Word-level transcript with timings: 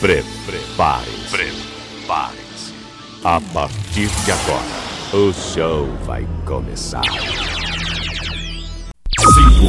Prepare-se. 0.00 1.28
Prepare-se. 1.30 2.72
A 3.22 3.38
partir 3.52 4.08
de 4.24 4.32
agora, 4.32 4.64
o 5.12 5.30
show 5.34 5.86
vai 6.06 6.26
começar. 6.46 7.02
Cinco, 9.18 9.68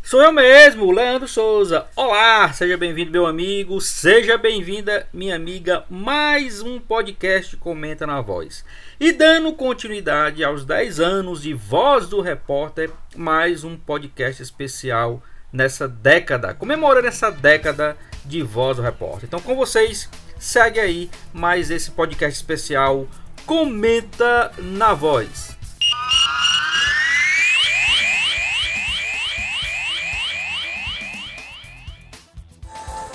Sou 0.10 0.24
eu 0.24 0.32
mesmo, 0.32 0.92
Leandro 0.92 1.28
Souza. 1.28 1.86
Olá, 1.96 2.52
seja 2.52 2.76
bem-vindo, 2.76 3.12
meu 3.12 3.28
amigo, 3.28 3.80
seja 3.80 4.40
bem-vinda, 4.40 5.08
minha 5.14 5.36
amiga. 5.36 5.86
Mais 5.88 6.64
um 6.64 6.80
podcast 6.80 7.56
Comenta 7.58 8.08
na 8.08 8.20
Voz. 8.20 8.66
E 9.00 9.12
dando 9.12 9.54
continuidade 9.54 10.44
aos 10.44 10.66
10 10.66 11.00
anos 11.00 11.44
de 11.44 11.54
Voz 11.54 12.08
do 12.08 12.22
Repórter, 12.22 12.90
mais 13.16 13.64
um 13.64 13.78
podcast 13.78 14.42
especial 14.42 15.22
nessa 15.54 15.88
década, 15.88 16.56
comemorando 16.56 17.06
essa 17.06 17.30
década 17.30 17.96
de 18.26 18.42
Voz 18.42 18.78
do 18.78 18.82
Repórter. 18.82 19.26
Então, 19.26 19.40
com 19.40 19.56
vocês, 19.56 20.10
segue 20.40 20.80
aí 20.80 21.08
mais 21.32 21.70
esse 21.70 21.92
podcast 21.92 22.36
especial 22.36 23.08
Comenta 23.46 24.52
na 24.58 24.92
Voz. 24.92 25.59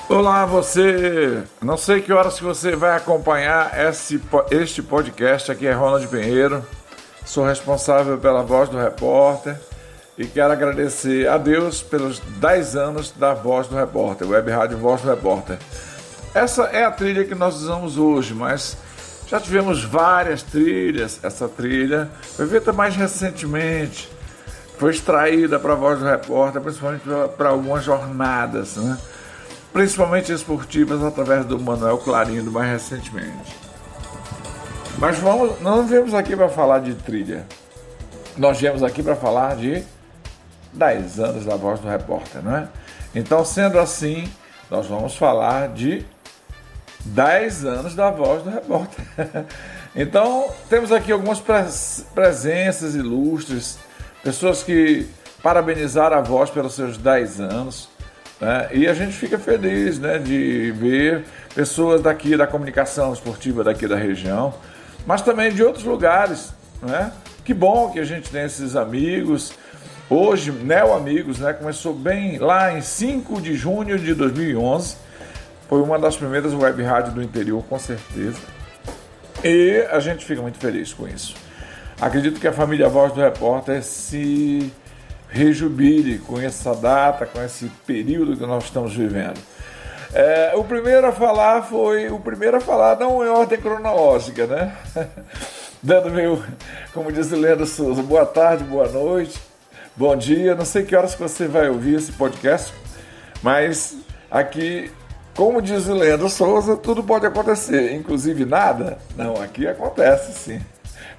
Olá, 0.06 0.44
você. 0.44 1.42
Não 1.62 1.78
sei 1.78 2.02
que 2.02 2.12
horas 2.12 2.34
que 2.34 2.44
você 2.44 2.76
vai 2.76 2.94
acompanhar 2.94 3.72
esse, 3.88 4.20
este 4.50 4.82
podcast. 4.82 5.50
Aqui 5.50 5.66
é 5.66 5.72
Ronald 5.72 6.06
Pinheiro. 6.08 6.64
Sou 7.24 7.46
responsável 7.46 8.18
pela 8.18 8.42
Voz 8.42 8.68
do 8.68 8.76
Repórter 8.76 9.58
e 10.18 10.26
quero 10.26 10.52
agradecer 10.52 11.26
a 11.26 11.38
Deus 11.38 11.82
pelos 11.82 12.18
10 12.20 12.76
anos 12.76 13.12
da 13.12 13.32
Voz 13.32 13.66
do 13.66 13.76
Repórter, 13.76 14.28
Web 14.28 14.50
Rádio 14.50 14.76
Voz 14.76 15.00
do 15.00 15.08
Repórter. 15.08 15.56
Essa 16.34 16.64
é 16.64 16.84
a 16.84 16.90
trilha 16.90 17.24
que 17.24 17.34
nós 17.34 17.56
usamos 17.56 17.96
hoje, 17.96 18.34
mas 18.34 18.76
já 19.26 19.40
tivemos 19.40 19.84
várias 19.84 20.42
trilhas. 20.42 21.18
Essa 21.22 21.48
trilha 21.48 22.10
foi 22.36 22.46
feita 22.46 22.74
mais 22.74 22.94
recentemente, 22.94 24.12
foi 24.78 24.90
extraída 24.90 25.58
para 25.58 25.72
a 25.72 25.76
Voz 25.76 25.98
do 25.98 26.04
Repórter, 26.04 26.60
principalmente 26.60 27.04
para 27.38 27.48
algumas 27.48 27.82
jornadas, 27.82 28.76
né? 28.76 28.98
Principalmente 29.74 30.32
esportivas, 30.32 31.02
através 31.02 31.44
do 31.44 31.58
Manuel 31.58 31.98
Clarindo 31.98 32.50
mais 32.52 32.70
recentemente. 32.70 33.56
Mas 34.98 35.18
vamos, 35.18 35.60
não 35.60 35.84
viemos 35.84 36.14
aqui 36.14 36.36
para 36.36 36.48
falar 36.48 36.78
de 36.78 36.94
trilha. 36.94 37.44
Nós 38.36 38.60
viemos 38.60 38.84
aqui 38.84 39.02
para 39.02 39.16
falar 39.16 39.56
de 39.56 39.84
10 40.72 41.18
anos 41.18 41.44
da 41.44 41.56
voz 41.56 41.80
do 41.80 41.88
repórter, 41.88 42.40
não 42.40 42.56
é? 42.56 42.68
Então, 43.16 43.44
sendo 43.44 43.80
assim, 43.80 44.32
nós 44.70 44.86
vamos 44.86 45.16
falar 45.16 45.68
de 45.70 46.06
10 47.04 47.64
anos 47.64 47.96
da 47.96 48.12
voz 48.12 48.44
do 48.44 48.50
repórter. 48.50 49.04
então, 49.94 50.50
temos 50.70 50.92
aqui 50.92 51.10
algumas 51.10 51.42
presenças 52.14 52.94
ilustres, 52.94 53.76
pessoas 54.22 54.62
que 54.62 55.08
parabenizaram 55.42 56.16
a 56.16 56.20
voz 56.20 56.48
pelos 56.48 56.74
seus 56.74 56.96
10 56.96 57.40
anos. 57.40 57.88
Né? 58.40 58.68
E 58.72 58.88
a 58.88 58.94
gente 58.94 59.12
fica 59.12 59.38
feliz 59.38 59.98
né, 59.98 60.18
de 60.18 60.72
ver 60.72 61.24
pessoas 61.54 62.00
daqui 62.00 62.36
da 62.36 62.46
comunicação 62.46 63.12
esportiva 63.12 63.62
daqui 63.62 63.86
da 63.86 63.96
região, 63.96 64.54
mas 65.06 65.22
também 65.22 65.52
de 65.52 65.62
outros 65.62 65.84
lugares. 65.84 66.52
Né? 66.82 67.12
Que 67.44 67.54
bom 67.54 67.90
que 67.90 68.00
a 68.00 68.04
gente 68.04 68.30
tem 68.30 68.44
esses 68.44 68.76
amigos. 68.76 69.52
Hoje, 70.08 70.50
Neo 70.50 70.92
Amigos 70.92 71.38
né, 71.38 71.52
começou 71.52 71.94
bem 71.94 72.38
lá 72.38 72.76
em 72.76 72.82
5 72.82 73.40
de 73.40 73.54
junho 73.54 73.98
de 73.98 74.14
2011. 74.14 74.96
Foi 75.68 75.80
uma 75.80 75.98
das 75.98 76.16
primeiras 76.16 76.52
web 76.52 76.82
rádios 76.82 77.14
do 77.14 77.22
interior, 77.22 77.64
com 77.68 77.78
certeza. 77.78 78.38
E 79.42 79.86
a 79.90 79.98
gente 80.00 80.24
fica 80.24 80.40
muito 80.42 80.58
feliz 80.58 80.92
com 80.92 81.08
isso. 81.08 81.34
Acredito 82.00 82.40
que 82.40 82.46
a 82.46 82.52
família 82.52 82.88
Voz 82.88 83.12
do 83.12 83.20
Repórter 83.20 83.82
se 83.82 84.72
rejubile 85.34 86.20
com 86.20 86.40
essa 86.40 86.72
data, 86.76 87.26
com 87.26 87.42
esse 87.42 87.66
período 87.84 88.36
que 88.36 88.46
nós 88.46 88.64
estamos 88.64 88.94
vivendo. 88.94 89.40
É, 90.12 90.52
o 90.54 90.62
primeiro 90.62 91.08
a 91.08 91.12
falar 91.12 91.62
foi 91.62 92.08
o 92.08 92.20
primeiro 92.20 92.56
a 92.56 92.60
falar 92.60 92.96
não 93.00 93.24
em 93.24 93.28
ordem 93.28 93.60
cronológica, 93.60 94.46
né? 94.46 94.76
Dando 95.82 96.08
meu, 96.10 96.40
como 96.92 97.10
diz 97.10 97.32
o 97.32 97.36
Leandro 97.36 97.66
Souza, 97.66 98.00
boa 98.00 98.24
tarde, 98.24 98.62
boa 98.62 98.88
noite, 98.88 99.40
bom 99.96 100.14
dia. 100.14 100.54
Não 100.54 100.64
sei 100.64 100.84
que 100.84 100.94
horas 100.94 101.16
que 101.16 101.22
você 101.22 101.48
vai 101.48 101.68
ouvir 101.68 101.96
esse 101.96 102.12
podcast, 102.12 102.72
mas 103.42 103.96
aqui, 104.30 104.88
como 105.34 105.60
diz 105.60 105.88
o 105.88 105.94
Leandro 105.94 106.30
Souza, 106.30 106.76
tudo 106.76 107.02
pode 107.02 107.26
acontecer, 107.26 107.92
inclusive 107.92 108.44
nada. 108.44 108.98
Não, 109.16 109.42
aqui 109.42 109.66
acontece 109.66 110.32
sim. 110.32 110.60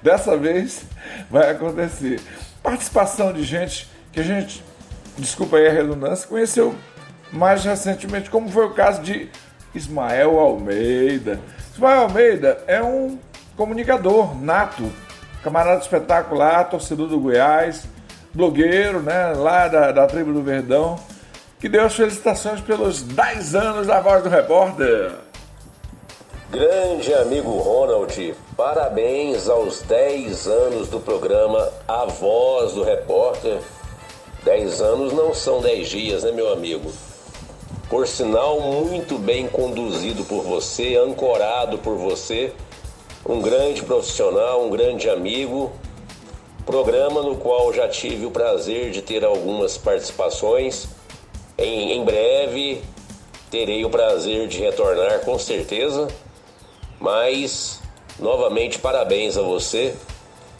Dessa 0.02 0.38
vez 0.38 0.84
vai 1.30 1.50
acontecer. 1.50 2.18
Participação 2.62 3.30
de 3.30 3.42
gente 3.42 3.94
que 4.16 4.20
a 4.20 4.24
gente, 4.24 4.64
desculpa 5.18 5.58
aí 5.58 5.66
a 5.66 5.70
redundância, 5.70 6.26
conheceu 6.26 6.74
mais 7.30 7.62
recentemente, 7.62 8.30
como 8.30 8.48
foi 8.48 8.64
o 8.64 8.70
caso 8.70 9.02
de 9.02 9.28
Ismael 9.74 10.38
Almeida. 10.38 11.38
Ismael 11.74 12.04
Almeida 12.04 12.64
é 12.66 12.82
um 12.82 13.18
comunicador 13.58 14.34
nato, 14.34 14.90
camarada 15.42 15.82
espetacular, 15.82 16.64
torcedor 16.64 17.08
do 17.08 17.20
Goiás, 17.20 17.86
blogueiro, 18.32 19.02
né, 19.02 19.34
lá 19.36 19.68
da, 19.68 19.92
da 19.92 20.06
tribo 20.06 20.32
do 20.32 20.42
Verdão, 20.42 20.98
que 21.60 21.68
deu 21.68 21.84
as 21.84 21.94
felicitações 21.94 22.62
pelos 22.62 23.02
10 23.02 23.54
anos 23.54 23.86
da 23.86 24.00
Voz 24.00 24.22
do 24.22 24.30
Repórter. 24.30 25.12
Grande 26.50 27.12
amigo 27.12 27.50
Ronald, 27.50 28.34
parabéns 28.56 29.46
aos 29.46 29.82
10 29.82 30.46
anos 30.46 30.88
do 30.88 31.00
programa 31.00 31.68
A 31.86 32.06
Voz 32.06 32.72
do 32.72 32.82
Repórter 32.82 33.60
Dez 34.46 34.80
anos 34.80 35.12
não 35.12 35.34
são 35.34 35.60
dez 35.60 35.88
dias, 35.88 36.22
né, 36.22 36.30
meu 36.30 36.52
amigo? 36.52 36.92
Por 37.90 38.06
sinal, 38.06 38.60
muito 38.60 39.18
bem 39.18 39.48
conduzido 39.48 40.24
por 40.24 40.44
você, 40.44 40.94
ancorado 40.94 41.78
por 41.78 41.96
você, 41.96 42.52
um 43.28 43.40
grande 43.40 43.82
profissional, 43.82 44.64
um 44.64 44.70
grande 44.70 45.10
amigo. 45.10 45.72
Programa 46.64 47.22
no 47.22 47.34
qual 47.34 47.72
já 47.72 47.88
tive 47.88 48.24
o 48.24 48.30
prazer 48.30 48.92
de 48.92 49.02
ter 49.02 49.24
algumas 49.24 49.76
participações. 49.76 50.86
Em, 51.58 51.94
em 51.94 52.04
breve 52.04 52.84
terei 53.50 53.84
o 53.84 53.90
prazer 53.90 54.46
de 54.46 54.60
retornar, 54.60 55.22
com 55.24 55.36
certeza. 55.40 56.06
Mas, 57.00 57.80
novamente, 58.16 58.78
parabéns 58.78 59.36
a 59.36 59.42
você. 59.42 59.92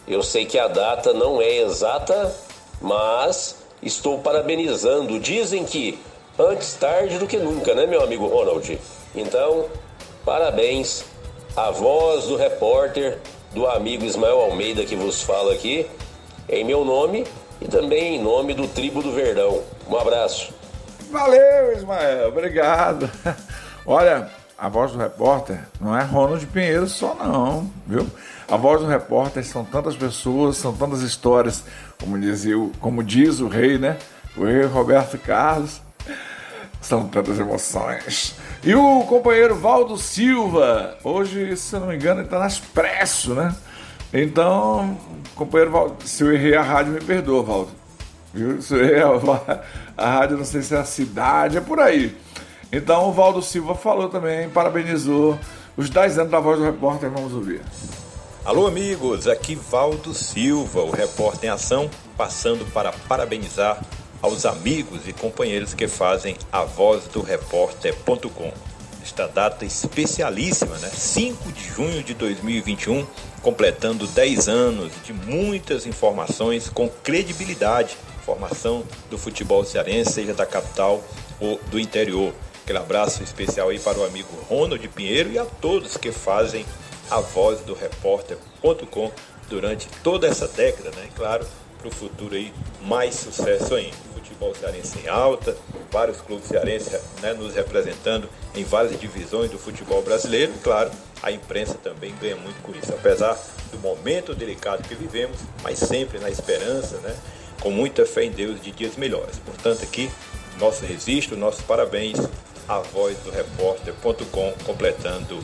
Eu 0.09 0.25
sei 0.25 0.45
que 0.45 0.59
a 0.59 0.67
data 0.67 1.13
não 1.13 1.41
é 1.41 1.59
exata, 1.59 2.35
mas 2.81 3.65
Estou 3.87 4.19
parabenizando. 4.19 5.21
Dizem 5.21 5.65
que 5.65 5.97
antes 6.37 6.75
tarde 6.75 7.19
do 7.19 7.27
que 7.27 7.37
nunca, 7.37 7.73
né, 7.73 7.87
meu 7.87 8.03
amigo 8.03 8.27
Ronald? 8.27 8.79
Então, 9.15 9.67
parabéns 10.25 11.05
à 11.57 11.71
voz 11.71 12.25
do 12.25 12.35
repórter, 12.35 13.19
do 13.53 13.65
amigo 13.65 14.05
Ismael 14.05 14.41
Almeida 14.41 14.85
que 14.85 14.97
vos 14.97 15.23
fala 15.23 15.53
aqui, 15.53 15.87
em 16.49 16.65
meu 16.65 16.85
nome 16.85 17.25
e 17.61 17.69
também 17.69 18.17
em 18.17 18.23
nome 18.23 18.55
do 18.55 18.67
Tribo 18.67 19.05
do 19.05 19.13
Verdão. 19.13 19.63
Um 19.89 19.97
abraço. 19.97 20.53
Valeu, 21.09 21.73
Ismael, 21.73 22.29
obrigado. 22.29 23.09
Olha, 23.87 24.29
a 24.59 24.69
voz 24.69 24.91
do 24.91 24.99
repórter 24.99 25.61
não 25.81 25.97
é 25.97 26.03
Ronald 26.03 26.45
Pinheiro 26.49 26.89
só 26.89 27.15
não, 27.15 27.71
viu? 27.87 28.05
A 28.49 28.57
voz 28.57 28.81
do 28.81 28.87
repórter 28.87 29.45
são 29.45 29.65
tantas 29.65 29.97
pessoas, 29.97 30.57
são 30.57 30.73
tantas 30.73 31.03
histórias, 31.03 31.65
como, 32.01 32.19
dizia, 32.19 32.55
como 32.81 33.03
diz 33.03 33.41
o 33.41 33.49
rei, 33.49 33.77
né? 33.77 33.97
O 34.37 34.45
rei 34.45 34.63
Roberto 34.63 35.19
Carlos. 35.19 35.81
São 36.81 37.09
tantas 37.09 37.41
emoções. 37.41 38.37
E 38.63 38.73
o 38.73 39.03
companheiro 39.03 39.57
Valdo 39.57 39.99
Silva, 39.99 40.97
hoje, 41.03 41.57
se 41.57 41.75
eu 41.75 41.81
não 41.81 41.89
me 41.89 41.97
engano, 41.97 42.21
ele 42.21 42.27
está 42.27 42.39
na 42.39 42.47
Expresso, 42.47 43.35
né? 43.35 43.53
Então, 44.13 44.97
companheiro 45.35 45.73
Valdo, 45.73 45.97
se 46.05 46.23
eu 46.23 46.33
errei 46.33 46.55
a 46.55 46.63
rádio, 46.63 46.93
me 46.93 47.01
perdoa, 47.01 47.43
Valdo. 47.43 47.71
Viu? 48.33 48.63
Se 48.63 48.75
eu 48.75 48.85
errei 48.85 49.03
a, 49.03 49.63
a 49.97 50.11
rádio, 50.11 50.37
não 50.37 50.45
sei 50.45 50.63
se 50.63 50.73
é 50.73 50.79
a 50.79 50.85
cidade, 50.85 51.57
é 51.57 51.61
por 51.61 51.81
aí. 51.81 52.17
Então, 52.71 53.09
o 53.09 53.13
Valdo 53.13 53.43
Silva 53.43 53.75
falou 53.75 54.09
também, 54.09 54.49
parabenizou 54.49 55.37
os 55.77 55.91
10 55.91 56.19
anos 56.21 56.31
da 56.31 56.39
Voz 56.39 56.59
do 56.59 56.65
Repórter, 56.65 57.11
vamos 57.11 57.33
ouvir. 57.33 57.61
Alô, 58.47 58.69
amigos, 58.69 59.27
aqui 59.27 59.57
Valdo 59.57 60.15
Silva, 60.15 60.81
o 60.81 60.93
repórter 60.93 61.51
em 61.51 61.53
ação, 61.53 61.91
passando 62.17 62.65
para 62.71 62.93
parabenizar 62.93 63.85
aos 64.23 64.47
amigos 64.47 65.09
e 65.09 65.13
companheiros 65.13 65.75
que 65.75 65.89
fazem 65.89 66.37
a 66.53 66.63
voz 66.63 67.09
do 67.09 67.21
repórter.com. 67.23 68.53
nesta 69.01 69.27
data 69.27 69.65
especialíssima, 69.65 70.79
né? 70.79 70.89
5 70.89 71.51
de 71.51 71.65
junho 71.65 72.05
de 72.05 72.15
2021, 72.15 73.05
completando 73.43 74.07
10 74.07 74.49
anos 74.49 74.93
de 75.05 75.13
muitas 75.13 75.85
informações 75.85 76.69
com 76.69 76.89
credibilidade, 76.89 77.97
formação 78.25 78.85
do 79.11 79.19
futebol 79.19 79.65
cearense, 79.65 80.13
seja 80.13 80.33
da 80.33 80.47
capital 80.47 81.03
ou 81.41 81.61
do 81.69 81.81
interior. 81.81 82.33
Aquele 82.63 82.79
abraço 82.79 83.25
especial 83.25 83.71
aí 83.71 83.81
para 83.81 83.99
o 83.99 84.05
amigo 84.05 84.29
Ronald 84.49 84.87
Pinheiro 84.89 85.33
e 85.33 85.39
a 85.39 85.45
todos 85.45 85.97
que 85.97 86.13
fazem 86.13 86.65
a 87.11 87.21
voz 87.21 87.61
do 87.61 87.75
repórter.com 87.75 89.13
durante 89.49 89.89
toda 90.03 90.27
essa 90.27 90.49
década, 90.49 90.91
né? 90.91 91.09
Claro, 91.15 91.47
para 91.79 91.89
o 91.89 91.91
futuro 91.91 92.35
aí 92.35 92.53
mais 92.83 93.15
sucesso 93.15 93.75
ainda. 93.75 93.97
Futebol 94.15 94.55
cearense 94.55 94.99
em 94.99 95.09
alta, 95.09 95.57
vários 95.91 96.21
clubes 96.21 96.49
cearenses 96.49 97.01
né, 97.23 97.33
nos 97.33 97.55
representando 97.55 98.29
em 98.55 98.65
várias 98.65 98.99
divisões 98.99 99.51
do 99.51 99.59
futebol 99.59 100.03
brasileiro. 100.03 100.53
E, 100.55 100.59
claro, 100.59 100.91
a 101.23 101.31
imprensa 101.31 101.75
também 101.75 102.15
ganha 102.21 102.37
muito 102.37 102.61
com 102.63 102.73
isso, 102.73 102.93
apesar 102.93 103.39
do 103.71 103.79
momento 103.79 104.35
delicado 104.35 104.87
que 104.87 104.95
vivemos, 104.95 105.39
mas 105.63 105.79
sempre 105.79 106.19
na 106.19 106.31
esperança, 106.31 106.97
né? 106.99 107.17
Com 107.61 107.71
muita 107.71 108.05
fé 108.05 108.25
em 108.25 108.31
Deus 108.31 108.61
de 108.61 108.71
dias 108.71 108.97
melhores. 108.97 109.39
Portanto, 109.39 109.83
aqui, 109.83 110.11
nosso 110.59 110.85
registro, 110.85 111.37
nossos 111.37 111.63
parabéns 111.63 112.19
à 112.69 112.81
voz 112.81 113.17
do 113.19 113.31
repórter.com, 113.31 114.53
completando 114.65 115.39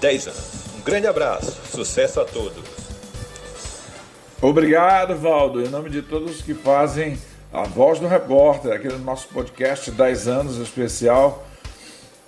10 0.00 0.26
anos. 0.26 0.71
Grande 0.84 1.06
abraço, 1.06 1.60
sucesso 1.70 2.20
a 2.20 2.24
todos. 2.24 2.64
Obrigado, 4.40 5.14
Valdo. 5.14 5.62
Em 5.62 5.68
nome 5.68 5.88
de 5.88 6.02
todos 6.02 6.42
que 6.42 6.54
fazem 6.54 7.16
a 7.52 7.62
voz 7.62 8.00
do 8.00 8.08
repórter, 8.08 8.72
aqui 8.72 8.88
no 8.88 8.98
nosso 8.98 9.28
podcast 9.28 9.88
10 9.92 10.26
anos 10.26 10.58
especial. 10.58 11.46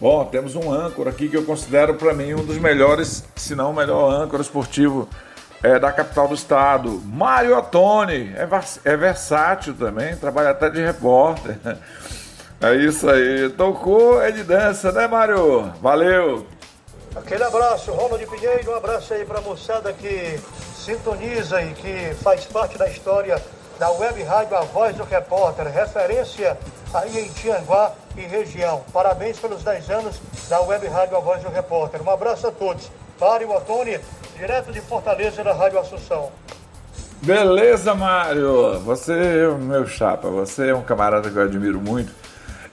Bom, 0.01 0.25
temos 0.27 0.55
um 0.55 0.73
âncora 0.73 1.11
aqui 1.11 1.29
que 1.29 1.37
eu 1.37 1.45
considero 1.45 1.95
para 1.95 2.15
mim 2.15 2.35
um 2.35 2.45
dos 2.45 2.59
melhores, 2.59 3.25
se 3.35 3.57
não 3.57 3.73
o 3.73 3.75
melhor 3.75 4.09
âncora 4.13 4.43
esportivo 4.43 5.09
é, 5.61 5.81
da 5.81 5.91
capital 5.91 6.29
do 6.29 6.35
estado. 6.35 7.03
Mário 7.05 7.59
Ottoni, 7.59 8.33
é, 8.37 8.49
é 8.85 8.97
versátil 8.97 9.75
também, 9.75 10.15
trabalha 10.15 10.51
até 10.51 10.71
de 10.71 10.81
repórter. 10.81 11.59
É 12.61 12.75
isso 12.77 13.11
aí. 13.11 13.51
Tocou, 13.51 14.23
é 14.23 14.31
de 14.31 14.43
dança, 14.43 14.91
né, 14.91 15.07
Mário? 15.07 15.71
Valeu! 15.83 16.47
Aquele 17.17 17.45
abraço, 17.45 17.93
Ronald 17.93 18.27
Pinheiro, 18.27 18.73
um 18.73 18.77
abraço 18.77 19.15
aí 19.15 19.25
para 19.25 19.39
a 19.39 19.43
moçada 19.43 19.93
que 19.93 20.39
sintoniza 20.77 21.63
e 21.63 21.73
que 21.73 22.15
faz 22.23 22.45
parte 22.45 22.77
da 22.77 22.89
história 22.89 23.41
da 23.79 23.89
Web 23.91 24.21
Rádio 24.25 24.57
A 24.57 24.63
Voz 24.63 24.97
do 24.97 25.05
Repórter, 25.05 25.69
referência 25.69 26.59
aí 26.93 27.19
em 27.21 27.29
Tianguá 27.29 27.93
e 28.17 28.23
região. 28.23 28.85
Parabéns 28.93 29.39
pelos 29.39 29.63
10 29.63 29.91
anos 29.91 30.21
da 30.49 30.61
Web 30.61 30.89
Rádio 30.89 31.17
A 31.17 31.21
Voz 31.21 31.41
do 31.41 31.51
Repórter. 31.51 32.03
Um 32.03 32.11
abraço 32.11 32.49
a 32.49 32.51
todos. 32.51 32.91
Mário 33.21 33.51
Ottoni, 33.53 34.01
direto 34.37 34.73
de 34.73 34.81
Fortaleza 34.81 35.45
da 35.45 35.53
Rádio 35.53 35.79
Assunção. 35.79 36.33
Beleza, 37.23 37.95
Mário. 37.95 38.81
Você 38.81 39.13
é 39.13 39.49
meu 39.49 39.87
chapa. 39.87 40.29
Você 40.29 40.69
é 40.69 40.75
um 40.75 40.83
camarada 40.83 41.31
que 41.31 41.37
eu 41.37 41.43
admiro 41.43 41.81
muito. 41.81 42.13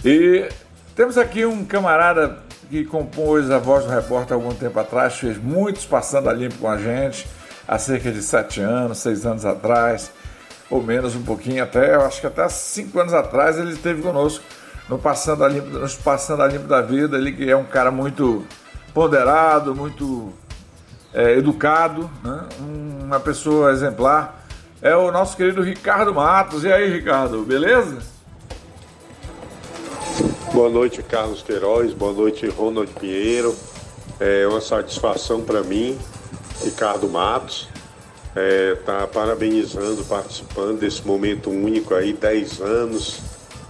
E 0.04 0.50
temos 0.96 1.18
aqui 1.18 1.46
um 1.46 1.64
camarada 1.64 2.40
que 2.72 2.86
compôs 2.86 3.52
a 3.52 3.60
voz 3.60 3.84
do 3.84 3.92
repórter 3.92 4.32
há 4.32 4.36
algum 4.36 4.56
tempo 4.56 4.80
atrás, 4.80 5.16
fez 5.16 5.38
muitos 5.38 5.86
passando 5.86 6.30
a 6.30 6.34
limpo 6.34 6.56
com 6.56 6.70
a 6.70 6.78
gente, 6.78 7.28
há 7.68 7.78
cerca 7.78 8.10
de 8.10 8.22
sete 8.22 8.62
anos, 8.62 9.00
seis 9.00 9.26
anos 9.26 9.46
atrás, 9.46 10.10
ou 10.70 10.82
menos 10.82 11.14
um 11.14 11.22
pouquinho 11.22 11.62
até, 11.62 11.96
eu 11.96 12.02
acho 12.02 12.22
que 12.22 12.28
até 12.28 12.48
cinco 12.48 12.98
anos 12.98 13.14
atrás 13.14 13.60
ele 13.60 13.74
esteve 13.74 14.02
conosco 14.02 14.46
no 14.88 14.98
Passando 14.98 15.44
a 15.44 15.50
Limpo, 15.50 15.68
nos 15.68 15.96
Passando 15.96 16.44
a 16.44 16.48
Limpo 16.48 16.66
da 16.66 16.82
Vida, 16.82 17.18
ele 17.18 17.34
que 17.34 17.50
é 17.50 17.58
um 17.58 17.66
cara 17.66 17.92
muito 17.92 18.46
ponderado, 18.94 19.76
muito 19.76 20.32
é, 21.14 21.34
educado, 21.38 22.10
né? 22.24 22.48
uma 23.04 23.20
pessoa 23.20 23.72
exemplar, 23.72 24.46
é 24.82 24.96
o 24.96 25.12
nosso 25.12 25.36
querido 25.36 25.62
Ricardo 25.62 26.14
Matos. 26.14 26.64
E 26.64 26.72
aí, 26.72 26.92
Ricardo, 26.92 27.44
beleza? 27.44 28.11
Boa 30.54 30.70
noite, 30.70 31.02
Carlos 31.02 31.42
Queiroz. 31.42 31.94
Boa 31.94 32.12
noite, 32.12 32.46
Ronald 32.46 32.92
Pinheiro. 33.00 33.56
É 34.20 34.46
uma 34.46 34.60
satisfação 34.60 35.42
para 35.42 35.64
mim, 35.64 35.98
Ricardo 36.62 37.08
Matos, 37.08 37.70
é, 38.36 38.76
tá 38.86 39.08
parabenizando, 39.08 40.04
participando 40.04 40.78
desse 40.78 41.08
momento 41.08 41.50
único 41.50 41.96
aí, 41.96 42.12
10 42.12 42.60
anos, 42.60 43.20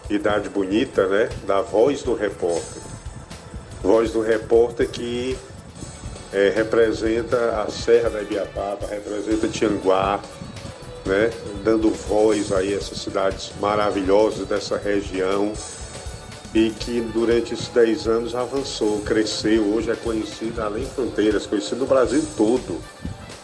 idade 0.10 0.50
bonita, 0.50 1.06
né? 1.06 1.30
Da 1.46 1.62
Voz 1.62 2.02
do 2.02 2.16
Repórter. 2.16 2.82
Voz 3.84 4.12
do 4.12 4.22
Repórter 4.22 4.90
que 4.90 5.38
é, 6.34 6.52
representa 6.56 7.62
a 7.62 7.70
Serra 7.70 8.10
da 8.10 8.24
Ibiapaba, 8.24 8.88
representa 8.88 9.48
Tianguá, 9.48 10.20
né? 11.06 11.30
Dando 11.64 11.92
voz 11.92 12.52
aí 12.52 12.74
a 12.74 12.78
essas 12.78 12.98
cidades 12.98 13.52
maravilhosas 13.60 14.48
dessa 14.48 14.78
região 14.78 15.54
e 16.54 16.70
que 16.72 17.02
durante 17.02 17.54
esses 17.54 17.70
10 17.70 18.08
anos 18.08 18.36
avançou, 18.36 19.00
cresceu, 19.02 19.64
hoje 19.74 19.90
é 19.90 19.96
conhecido 19.96 20.62
além 20.62 20.86
fronteiras, 20.86 21.46
conhecido 21.46 21.78
no 21.78 21.86
Brasil 21.86 22.24
todo 22.36 22.80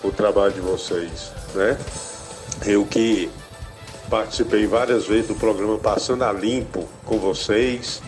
o 0.03 0.11
trabalho 0.11 0.53
de 0.53 0.61
vocês, 0.61 1.31
né? 1.55 1.77
Eu 2.65 2.85
que 2.85 3.29
participei 4.09 4.67
várias 4.67 5.05
vezes 5.05 5.27
do 5.27 5.35
programa 5.35 5.77
Passando 5.77 6.23
a 6.23 6.31
Limpo 6.31 6.87
com 7.05 7.17
vocês 7.17 8.01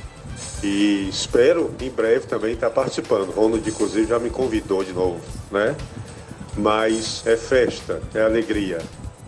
e 0.63 1.07
espero 1.09 1.73
em 1.79 1.89
breve 1.89 2.27
também 2.27 2.53
estar 2.53 2.69
participando. 2.69 3.31
Ronald, 3.31 3.67
inclusive, 3.67 4.07
já 4.07 4.19
me 4.19 4.29
convidou 4.29 4.83
de 4.83 4.91
novo, 4.91 5.19
né? 5.51 5.75
Mas 6.57 7.23
é 7.25 7.37
festa, 7.37 8.01
é 8.13 8.21
alegria. 8.21 8.79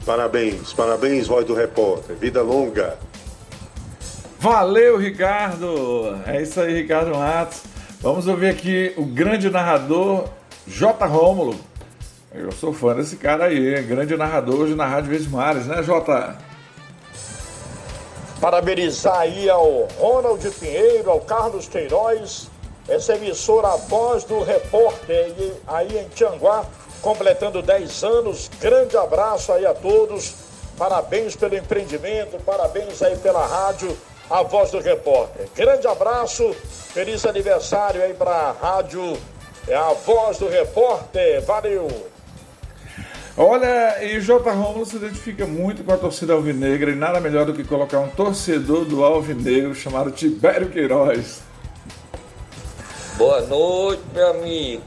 Parabéns, 0.06 0.74
parabéns, 0.74 1.28
voz 1.28 1.46
do 1.46 1.54
repórter. 1.54 2.16
Vida 2.16 2.42
longa. 2.42 2.98
Valeu, 4.42 4.98
Ricardo! 4.98 6.20
É 6.26 6.42
isso 6.42 6.60
aí, 6.60 6.74
Ricardo 6.74 7.16
Matos. 7.16 7.62
Vamos 8.00 8.26
ouvir 8.26 8.50
aqui 8.50 8.92
o 8.98 9.06
grande 9.06 9.52
narrador 9.52 10.28
J. 10.66 11.06
Rômulo. 11.06 11.56
Eu 12.34 12.52
sou 12.52 12.74
fã 12.74 12.96
desse 12.96 13.18
cara 13.18 13.46
aí, 13.46 13.84
grande 13.84 14.18
narrador 14.18 14.62
hoje 14.62 14.74
na 14.74 14.88
Rádio 14.88 15.12
Vezes 15.12 15.28
Mares, 15.28 15.68
né, 15.68 15.84
Jota? 15.84 16.36
Parabenizar 18.40 19.20
aí 19.20 19.48
ao 19.48 19.88
Ronald 20.00 20.50
Pinheiro, 20.60 21.12
ao 21.12 21.20
Carlos 21.20 21.68
Queiroz, 21.68 22.50
essa 22.90 23.14
emissora 23.14 23.68
A 23.68 23.76
Voz 23.76 24.24
do 24.24 24.42
Repórter 24.42 25.36
aí 25.68 26.00
em 26.00 26.08
Tianguá, 26.16 26.66
completando 27.04 27.62
10 27.62 28.04
anos. 28.04 28.50
Grande 28.60 28.98
abraço 28.98 29.52
aí 29.52 29.68
a 29.68 29.76
todos. 29.76 30.34
Parabéns 30.80 31.36
pelo 31.36 31.56
empreendimento, 31.56 32.44
parabéns 32.44 33.04
aí 33.04 33.16
pela 33.18 33.46
rádio 33.46 33.96
a 34.32 34.44
voz 34.44 34.72
do 34.72 34.80
repórter. 34.80 35.46
Grande 35.54 35.86
abraço, 35.86 36.56
feliz 36.94 37.26
aniversário 37.26 38.02
aí 38.02 38.14
para 38.14 38.32
a 38.32 38.52
rádio, 38.54 39.18
é 39.68 39.76
a 39.76 39.92
voz 39.92 40.38
do 40.38 40.48
repórter. 40.48 41.42
Valeu! 41.42 41.90
Olha, 43.38 44.04
e 44.04 44.22
J. 44.22 44.52
Romulo 44.52 44.86
se 44.86 44.96
identifica 44.96 45.46
muito 45.46 45.84
com 45.84 45.94
a 45.94 45.98
torcida 45.98 46.34
alvinegra 46.34 46.92
e 46.92 46.96
nada 46.96 47.20
melhor 47.20 47.46
do 47.46 47.54
que 47.54 47.64
colocar 47.64 48.00
um 48.00 48.10
torcedor 48.10 48.86
do 48.86 49.04
alvinegro 49.04 49.76
chamado 49.76 50.12
Tibério 50.12 50.70
Queiroz. 50.70 51.42
Boa 53.18 53.42
noite, 53.42 54.04
meu 54.14 54.30
amigo. 54.30 54.84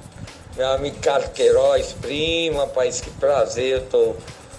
Meu 0.57 0.69
amigo 0.69 0.97
Carlos 1.01 1.31
Queiroz, 1.31 1.95
primo, 2.01 2.59
rapaz, 2.61 3.01
que 3.01 3.11
prazer, 3.11 3.73
eu 3.73 3.87
tô 3.87 4.15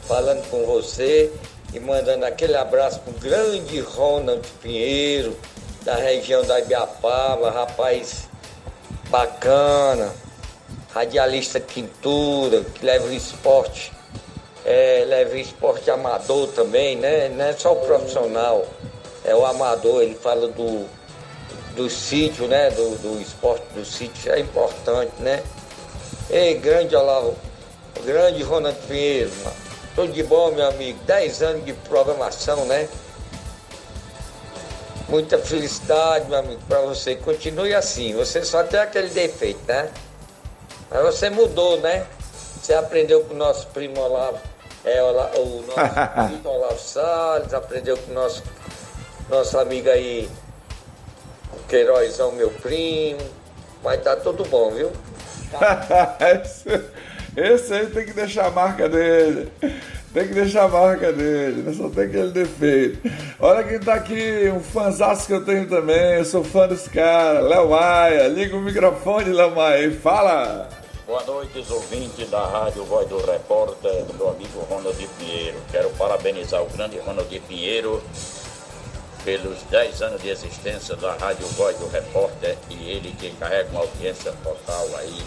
falando 0.07 0.47
com 0.49 0.65
você 0.65 1.31
e 1.75 1.79
mandando 1.79 2.25
aquele 2.25 2.55
abraço 2.55 3.01
pro 3.01 3.11
grande 3.19 3.81
Ronald 3.81 4.47
Pinheiro, 4.61 5.37
da 5.83 5.95
região 5.95 6.41
da 6.45 6.59
Ibiapaba, 6.61 7.51
rapaz 7.51 8.29
bacana, 9.09 10.09
radialista 10.93 11.59
quintura, 11.59 12.63
que 12.63 12.85
leva 12.85 13.07
o 13.07 13.13
esporte, 13.13 13.91
é, 14.63 15.03
leva 15.05 15.35
o 15.35 15.37
esporte 15.37 15.91
amador 15.91 16.47
também, 16.47 16.95
né? 16.95 17.27
Não 17.27 17.43
é 17.43 17.53
só 17.53 17.73
o 17.73 17.85
profissional, 17.85 18.65
é 19.25 19.35
o 19.35 19.45
amador, 19.45 20.01
ele 20.01 20.15
fala 20.15 20.47
do, 20.47 20.87
do 21.75 21.89
sítio, 21.89 22.47
né? 22.47 22.69
Do, 22.71 22.95
do 22.99 23.21
esporte 23.21 23.65
do 23.73 23.83
sítio, 23.83 24.31
é 24.31 24.39
importante, 24.39 25.11
né? 25.19 25.43
Ei, 26.29 26.55
grande 26.55 26.95
Olavo, 26.95 27.35
grande 28.05 28.41
Ronald 28.43 28.77
Pinheiro, 28.87 29.31
mano. 29.43 29.64
Tudo 29.95 30.11
de 30.11 30.23
bom, 30.23 30.51
meu 30.51 30.67
amigo. 30.67 30.99
10 31.05 31.41
anos 31.41 31.65
de 31.65 31.71
programação, 31.71 32.65
né? 32.65 32.87
Muita 35.07 35.37
felicidade, 35.37 36.27
meu 36.29 36.39
amigo, 36.39 36.61
para 36.67 36.81
você. 36.81 37.15
Continue 37.15 37.73
assim. 37.73 38.13
Você 38.13 38.43
só 38.43 38.63
tem 38.63 38.79
aquele 38.79 39.09
defeito, 39.09 39.61
né? 39.65 39.89
Mas 40.91 41.01
você 41.01 41.29
mudou, 41.29 41.79
né? 41.79 42.05
Você 42.61 42.73
aprendeu 42.73 43.23
com 43.23 43.33
o 43.33 43.37
nosso 43.37 43.67
primo 43.67 44.01
Olavo, 44.01 44.39
é, 44.83 45.01
o 45.01 45.13
nosso 45.13 45.73
primo 46.27 46.49
Olavo 46.49 46.79
Salles, 46.79 47.53
aprendeu 47.53 47.95
com 47.95 48.11
o 48.11 48.13
nosso, 48.13 48.43
nosso 49.29 49.57
amigo 49.57 49.89
aí, 49.89 50.29
Queirozão, 51.69 52.31
meu 52.31 52.49
primo. 52.49 53.21
Mas 53.83 54.01
tá 54.01 54.15
tudo 54.15 54.43
bom, 54.45 54.71
viu? 54.71 54.91
esse, 56.41 56.65
esse 57.35 57.73
aí 57.73 57.87
tem 57.87 58.05
que 58.05 58.13
deixar 58.13 58.47
a 58.47 58.51
marca 58.51 58.87
dele. 58.87 59.51
Tem 60.13 60.29
que 60.29 60.33
deixar 60.33 60.63
a 60.63 60.67
marca 60.69 61.11
dele, 61.11 61.61
não 61.61 61.73
só 61.73 61.89
tem 61.89 62.05
aquele 62.05 62.31
defeito. 62.31 62.99
Olha 63.37 63.63
quem 63.63 63.79
tá 63.79 63.95
aqui, 63.95 64.49
um 64.49 64.61
fãzaço 64.61 65.27
que 65.27 65.33
eu 65.33 65.43
tenho 65.43 65.67
também, 65.67 66.13
eu 66.15 66.23
sou 66.23 66.41
fã 66.41 66.67
desse 66.67 66.89
cara, 66.89 67.41
Léo 67.41 67.71
Maia. 67.71 68.27
Liga 68.29 68.55
o 68.55 68.61
microfone, 68.61 69.33
Léo 69.33 69.53
Maia, 69.53 69.87
e 69.87 69.91
fala! 69.93 70.69
Boa 71.05 71.21
noite, 71.23 71.63
ouvintes 71.69 72.29
da 72.29 72.45
Rádio 72.45 72.85
Voz 72.85 73.07
do 73.09 73.17
Repórter, 73.17 74.05
meu 74.17 74.29
amigo 74.29 74.59
Ronald 74.69 74.97
Pinheiro. 75.19 75.57
Quero 75.69 75.89
parabenizar 75.91 76.63
o 76.63 76.65
grande 76.67 76.97
Ronald 76.97 77.39
Pinheiro 77.41 78.01
pelos 79.25 79.61
10 79.69 80.01
anos 80.01 80.21
de 80.21 80.29
existência 80.29 80.95
da 80.95 81.13
Rádio 81.13 81.45
Voz 81.47 81.77
do 81.77 81.87
Repórter 81.89 82.57
e 82.69 82.89
ele 82.89 83.11
que 83.19 83.31
carrega 83.31 83.69
uma 83.71 83.81
audiência 83.81 84.31
total 84.43 84.87
aí 84.97 85.21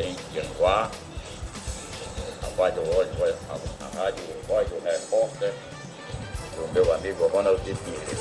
em 0.00 0.14
Tianguá. 0.32 0.90
A, 2.42 2.46
Voz 2.56 2.74
do, 2.74 2.80
a 2.80 4.02
Rádio 4.02 4.24
Voz 4.46 4.68
do 4.68 4.82
Repórter 4.82 5.52
do 6.56 6.72
meu 6.72 6.92
amigo 6.92 7.28
Ronald 7.28 7.60
Pinheiro. 7.62 8.16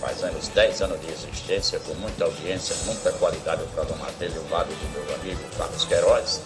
Faz 0.00 0.22
anos, 0.22 0.48
10 0.48 0.82
anos 0.82 1.00
de 1.00 1.12
existência, 1.12 1.78
com 1.80 1.94
muita 1.94 2.24
audiência, 2.24 2.74
muita 2.86 3.12
qualidade 3.12 3.62
o 3.62 3.66
programa 3.68 4.10
dele, 4.18 4.38
o 4.38 4.50
lado 4.50 4.68
do 4.68 4.88
meu 4.90 5.14
amigo 5.14 5.40
Carlos 5.56 5.84
Queiroz. 5.84 6.40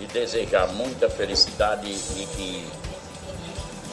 E 0.00 0.06
desejar 0.06 0.68
muita 0.68 1.10
felicidade 1.10 1.88
e 1.88 2.26
que 2.36 2.68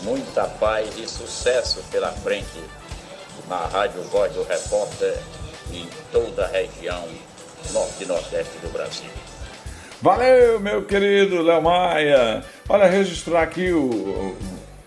muita 0.03 0.45
paz 0.45 0.88
e 0.97 1.07
sucesso 1.07 1.81
pela 1.91 2.12
frente 2.12 2.63
na 3.47 3.65
Rádio 3.67 4.03
Voz 4.03 4.31
do 4.33 4.43
Repórter 4.43 5.17
em 5.71 5.88
toda 6.12 6.45
a 6.45 6.47
região 6.47 7.07
norte 7.71 8.03
e 8.03 8.05
nordeste 8.05 8.57
do 8.59 8.71
Brasil. 8.71 9.09
Valeu, 10.02 10.60
meu 10.60 10.84
querido 10.84 11.42
Léo 11.42 11.62
Maia. 11.62 12.44
Olha, 12.68 12.86
registrar 12.86 13.44
aqui 13.44 13.72
o, 13.72 14.36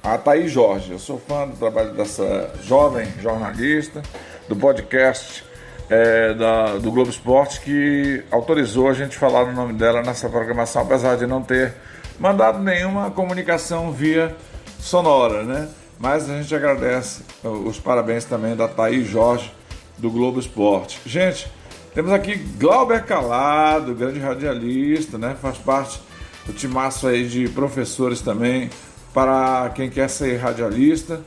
a 0.03 0.19
Thaís 0.19 0.53
Jorge. 0.53 0.93
Eu 0.93 0.99
sou 0.99 1.19
fã 1.19 1.49
do 1.49 1.57
trabalho 1.57 1.93
dessa 1.95 2.53
jovem 2.63 3.07
jornalista, 3.21 4.03
do 4.49 4.55
podcast 4.55 5.43
é, 5.89 6.35
da, 6.35 6.77
do 6.77 6.93
Globo 6.93 7.11
Esporte, 7.11 7.61
que 7.61 8.23
autorizou 8.31 8.89
a 8.89 8.93
gente 8.93 9.17
falar 9.17 9.45
o 9.45 9.47
no 9.47 9.55
nome 9.55 9.73
dela 9.73 10.03
nessa 10.03 10.29
programação, 10.29 10.83
apesar 10.83 11.17
de 11.17 11.27
não 11.27 11.43
ter 11.43 11.75
mandado 12.19 12.59
nenhuma 12.59 13.11
comunicação 13.11 13.91
via 13.91 14.37
sonora, 14.79 15.43
né? 15.43 15.69
Mas 15.99 16.29
a 16.31 16.37
gente 16.37 16.55
agradece 16.55 17.23
os 17.43 17.81
parabéns 17.81 18.25
também 18.25 18.55
da 18.55 18.69
Thaís 18.69 19.09
Jorge, 19.09 19.51
do 19.97 20.11
Globo 20.11 20.39
Esporte. 20.39 21.01
Gente, 21.07 21.51
temos 21.99 22.13
aqui 22.13 22.37
Glauber 22.37 23.05
Calado, 23.05 23.93
grande 23.93 24.21
radialista, 24.21 25.19
né? 25.19 25.37
Faz 25.43 25.59
parte 25.59 26.01
do 26.47 26.53
timaço 26.53 27.09
aí 27.09 27.27
de 27.27 27.49
professores 27.49 28.21
também 28.21 28.71
para 29.13 29.69
quem 29.75 29.91
quer 29.91 30.09
ser 30.09 30.37
radialista. 30.37 31.21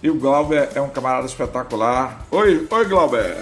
E 0.00 0.08
o 0.08 0.14
Glauber 0.14 0.68
é 0.76 0.80
um 0.80 0.88
camarada 0.88 1.26
espetacular. 1.26 2.24
Oi, 2.30 2.68
oi 2.70 2.84
Glauber! 2.84 3.36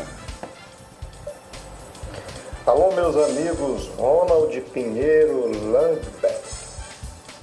Alô, 2.64 2.90
meus 2.92 3.14
amigos 3.14 3.90
Ronald 3.98 4.58
Pinheiro 4.72 5.50
Landbeck, 5.70 6.48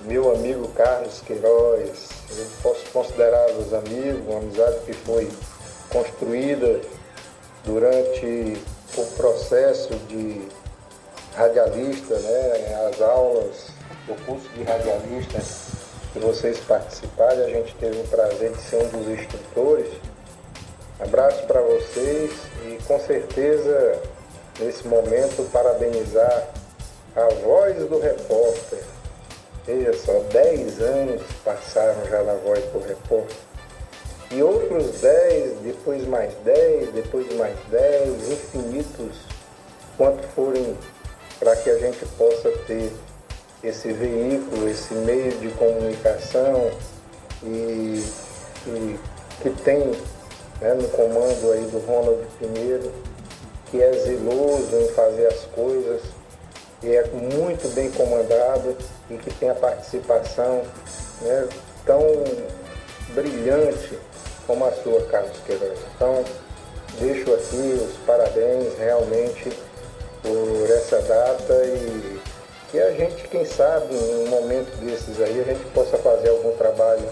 meu 0.05 0.33
amigo 0.33 0.67
Carlos 0.69 1.21
Queiroz, 1.21 2.09
eu 2.35 2.45
posso 2.63 2.83
considerá-los 2.91 3.71
amigos, 3.71 4.19
uma 4.27 4.39
amizade 4.39 4.79
que 4.87 4.93
foi 4.93 5.29
construída 5.91 6.81
durante 7.63 8.57
o 8.95 9.05
processo 9.15 9.93
de 10.07 10.47
radialista, 11.35 12.17
né, 12.19 12.89
as 12.89 13.01
aulas, 13.01 13.67
o 14.07 14.15
curso 14.25 14.47
de 14.49 14.63
radialista 14.63 15.39
que 16.13 16.19
vocês 16.19 16.57
participaram, 16.59 17.43
a 17.43 17.49
gente 17.49 17.75
teve 17.75 17.99
o 17.99 18.07
prazer 18.07 18.51
de 18.51 18.61
ser 18.61 18.77
um 18.77 18.89
dos 18.89 19.07
instrutores. 19.19 19.93
Abraço 20.99 21.43
para 21.45 21.61
vocês 21.61 22.31
e 22.65 22.79
com 22.87 22.99
certeza 22.99 24.01
nesse 24.59 24.87
momento 24.87 25.47
parabenizar 25.51 26.47
a 27.15 27.33
voz 27.43 27.77
do 27.87 27.99
repórter. 27.99 28.83
Veja 29.65 29.93
só, 29.93 30.19
10 30.31 30.81
anos 30.81 31.21
passaram 31.43 32.05
já 32.09 32.23
na 32.23 32.33
voz 32.35 32.63
do 32.71 32.79
repórter. 32.79 33.46
E 34.29 34.43
outros 34.43 34.99
10, 34.99 35.59
depois 35.63 36.05
mais 36.07 36.33
10, 36.43 36.91
depois 36.91 37.33
mais 37.37 37.55
10, 37.71 38.29
infinitos, 38.29 39.17
quanto 39.97 40.21
forem 40.35 40.77
para 41.39 41.55
que 41.55 41.69
a 41.69 41.77
gente 41.77 42.05
possa 42.17 42.49
ter 42.67 42.91
esse 43.63 43.91
veículo, 43.93 44.69
esse 44.69 44.93
meio 44.93 45.31
de 45.39 45.49
comunicação 45.51 46.71
e, 47.43 48.03
e 48.67 48.99
que 49.41 49.49
tem 49.63 49.79
né, 50.59 50.73
no 50.73 50.87
comando 50.89 51.51
aí 51.53 51.65
do 51.65 51.79
Ronald 51.85 52.25
Pinheiro, 52.39 52.91
que 53.71 53.81
é 53.81 53.91
zeloso 53.93 54.75
em 54.75 54.87
fazer 54.89 55.27
as 55.27 55.45
coisas, 55.45 56.01
e 56.83 56.95
é 56.95 57.07
muito 57.07 57.73
bem 57.73 57.89
comandado 57.91 58.75
e 59.09 59.15
que 59.15 59.33
tem 59.35 59.49
a 59.49 59.55
participação 59.55 60.63
né, 61.21 61.47
tão 61.85 62.01
brilhante 63.13 63.97
como 64.47 64.65
a 64.65 64.71
sua, 64.71 65.01
Carlos 65.11 65.37
Queiroz. 65.45 65.77
Então, 65.95 66.23
deixo 66.99 67.33
aqui 67.33 67.79
os 67.83 67.97
parabéns 68.05 68.75
realmente 68.79 69.51
por 70.23 70.69
essa 70.71 71.01
data 71.01 71.53
e 71.65 72.19
que 72.71 72.79
a 72.79 72.91
gente, 72.91 73.27
quem 73.27 73.45
sabe, 73.45 73.93
em 73.93 74.25
um 74.25 74.27
momento 74.29 74.75
desses 74.77 75.21
aí, 75.21 75.39
a 75.39 75.43
gente 75.43 75.63
possa 75.73 75.97
fazer 75.97 76.29
algum 76.29 76.51
trabalho 76.57 77.07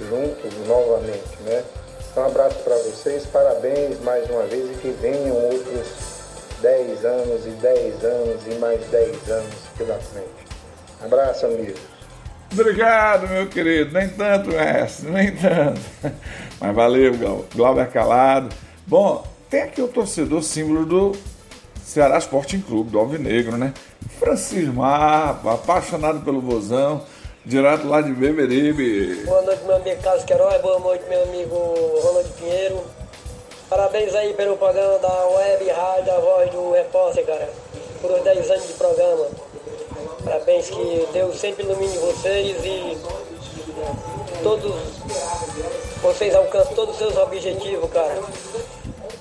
juntos 0.00 0.52
novamente, 0.66 1.42
né? 1.44 1.62
Então, 2.10 2.24
um 2.24 2.26
abraço 2.26 2.58
para 2.58 2.76
vocês, 2.76 3.24
parabéns 3.26 4.00
mais 4.00 4.28
uma 4.28 4.42
vez 4.42 4.70
e 4.70 4.74
que 4.80 4.90
venham 5.00 5.34
outros 5.34 5.88
10 6.60 7.04
anos 7.04 7.46
e 7.46 7.50
10 7.50 8.04
anos 8.04 8.46
e 8.46 8.54
mais 8.56 8.80
10 8.86 9.30
anos 9.30 9.54
pela 9.78 9.98
frente. 9.98 10.46
Abraço, 11.02 11.46
amigos. 11.46 11.80
Obrigado, 12.52 13.28
meu 13.28 13.48
querido. 13.48 13.92
Nem 13.92 14.10
tanto, 14.10 14.50
mestre, 14.50 15.10
nem 15.10 15.34
tanto. 15.34 15.80
Mas 16.62 16.76
valeu, 16.76 17.12
Glauber 17.56 17.90
Calado. 17.90 18.54
Bom, 18.86 19.26
tem 19.50 19.62
aqui 19.62 19.82
o 19.82 19.88
torcedor 19.88 20.44
símbolo 20.44 20.86
do 20.86 21.12
Ceará 21.84 22.18
Sporting 22.18 22.60
Clube, 22.60 22.88
do 22.88 23.00
Alvinegro, 23.00 23.56
né? 23.56 23.74
Francismar, 24.20 25.40
apaixonado 25.44 26.20
pelo 26.20 26.40
vozão, 26.40 27.02
direto 27.44 27.88
lá 27.88 28.00
de 28.00 28.12
Beberibe. 28.12 29.24
Boa 29.24 29.42
noite, 29.42 29.64
meu 29.64 29.74
amigo 29.74 30.02
Carlos 30.02 30.22
Queiroz, 30.22 30.62
boa 30.62 30.78
noite, 30.78 31.04
meu 31.08 31.24
amigo 31.24 31.56
Ronald 32.00 32.28
Pinheiro. 32.38 32.80
Parabéns 33.68 34.14
aí 34.14 34.32
pelo 34.34 34.56
programa 34.56 35.00
da 35.00 35.26
Web 35.30 35.68
Rádio 35.68 36.12
A 36.12 36.20
Voz 36.20 36.50
do 36.52 36.70
Repórter, 36.70 37.26
cara, 37.26 37.50
por 38.00 38.12
os 38.12 38.22
10 38.22 38.50
anos 38.52 38.68
de 38.68 38.72
programa. 38.74 39.26
Parabéns, 40.24 40.70
que 40.70 41.08
Deus 41.12 41.40
sempre 41.40 41.64
ilumine 41.64 41.98
vocês 41.98 42.56
e 42.64 42.96
todos 44.44 44.72
vocês 46.02 46.34
alcancem 46.34 46.74
todos 46.74 46.94
os 46.94 46.98
seus 46.98 47.16
objetivos, 47.16 47.90
cara. 47.90 48.20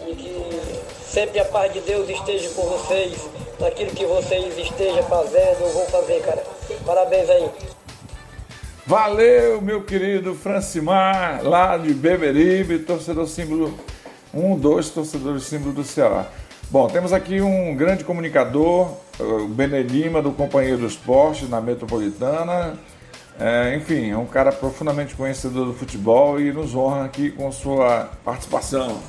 E 0.07 0.15
que 0.15 0.81
sempre 1.05 1.39
a 1.39 1.45
paz 1.45 1.71
de 1.71 1.79
Deus 1.81 2.09
esteja 2.09 2.49
com 2.49 2.63
vocês 2.63 3.29
naquilo 3.59 3.91
que 3.91 4.05
vocês 4.05 4.57
estejam 4.57 5.03
fazendo, 5.03 5.61
eu 5.61 5.69
vou 5.69 5.85
fazer, 5.85 6.21
cara. 6.21 6.43
Parabéns 6.85 7.29
aí. 7.29 7.49
Valeu, 8.85 9.61
meu 9.61 9.83
querido 9.83 10.33
Francimar, 10.33 11.41
lá 11.43 11.77
de 11.77 11.93
Beberibe, 11.93 12.79
torcedor 12.79 13.27
símbolo, 13.27 13.77
um, 14.33 14.57
dois 14.57 14.89
torcedores 14.89 15.43
símbolo 15.43 15.71
do 15.71 15.83
Ceará. 15.83 16.27
Bom, 16.69 16.87
temos 16.87 17.13
aqui 17.13 17.41
um 17.41 17.75
grande 17.75 18.03
comunicador, 18.03 18.91
o 19.19 19.47
Benê 19.47 19.83
Lima, 19.83 20.21
do 20.21 20.31
Companheiro 20.31 20.79
do 20.79 20.87
Esporte, 20.87 21.45
na 21.45 21.61
Metropolitana. 21.61 22.77
É, 23.39 23.75
enfim, 23.75 24.11
é 24.11 24.17
um 24.17 24.25
cara 24.25 24.51
profundamente 24.51 25.15
conhecedor 25.15 25.65
do 25.65 25.73
futebol 25.73 26.39
e 26.39 26.51
nos 26.51 26.75
honra 26.75 27.05
aqui 27.05 27.31
com 27.31 27.51
sua 27.51 28.09
participação. 28.23 29.01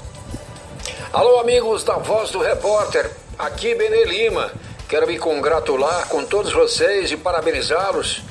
Alô, 1.13 1.41
amigos 1.41 1.85
da 1.85 1.97
Voz 1.99 2.31
do 2.31 2.39
Repórter. 2.39 3.11
Aqui 3.39 3.75
Benê 3.75 4.05
Lima. 4.05 4.51
Quero 4.89 5.07
me 5.07 5.19
congratular 5.19 6.09
com 6.09 6.25
todos 6.25 6.53
vocês 6.53 7.11
e 7.11 7.17
parabenizá-los 7.17 8.23